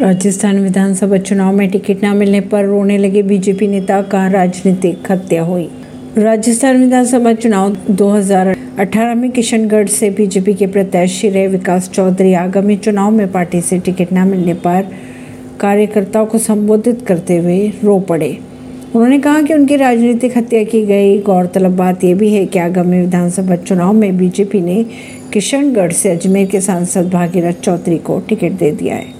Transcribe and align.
राजस्थान 0.00 0.58
विधानसभा 0.58 1.16
चुनाव 1.16 1.52
में 1.52 1.70
टिकट 1.70 2.04
न 2.04 2.16
मिलने 2.16 2.40
पर 2.40 2.64
रोने 2.64 2.98
लगे 2.98 3.22
बीजेपी 3.22 3.66
नेता 3.68 4.02
का 4.02 4.26
राजनीतिक 4.28 5.10
हत्या 5.12 5.42
हुई। 5.42 5.68
राजस्थान 6.18 6.84
विधानसभा 6.84 7.32
चुनाव 7.32 7.76
2018 7.90 9.14
में 9.14 9.30
किशनगढ़ 9.30 9.86
से 9.86 10.10
बीजेपी 10.10 10.54
के 10.54 10.66
प्रत्याशी 10.66 11.28
रहे 11.28 11.46
विकास 11.48 11.90
चौधरी 11.90 12.32
आगामी 12.34 12.76
चुनाव 12.76 13.10
में 13.10 13.32
पार्टी 13.32 13.60
से 13.60 13.78
टिकट 13.78 14.12
न 14.12 14.26
मिलने 14.28 14.54
पर 14.54 14.88
कार्यकर्ताओं 15.60 16.26
को 16.26 16.38
संबोधित 16.38 17.02
करते 17.02 17.38
हुए 17.38 17.72
रो 17.84 18.00
पड़े। 18.00 18.38
उन्होंने 18.94 19.18
कहा 19.18 19.42
कि 19.42 19.54
उनकी 19.54 19.76
राजनीतिक 19.76 20.38
हत्या 20.38 20.64
की 20.64 20.86
गई 20.86 21.18
गौरतलब 21.18 21.76
बात 21.76 22.04
यह 22.04 22.14
भी 22.14 22.32
है 22.34 22.46
कि 22.46 22.58
आगामी 22.58 23.00
विधानसभा 23.00 23.56
चुनाव 23.56 23.92
में 23.92 24.18
बीजेपी 24.18 24.60
ने 24.60 24.86
किशनगढ़ 25.32 25.92
से 25.92 26.10
अजमेर 26.10 26.46
के 26.46 26.60
सांसद 26.60 27.10
भागीरथ 27.10 27.52
चौधरी 27.52 27.98
को 27.98 28.20
टिकट 28.20 28.52
दे 28.52 28.70
दिया 28.70 28.94
है। 28.94 29.19